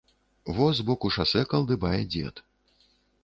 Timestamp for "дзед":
2.13-2.43